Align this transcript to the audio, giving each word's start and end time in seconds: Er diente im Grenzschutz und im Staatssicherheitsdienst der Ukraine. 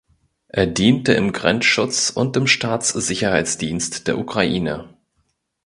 Er 0.47 0.65
diente 0.65 1.13
im 1.13 1.31
Grenzschutz 1.31 2.09
und 2.09 2.35
im 2.35 2.47
Staatssicherheitsdienst 2.47 4.07
der 4.07 4.17
Ukraine. 4.17 4.89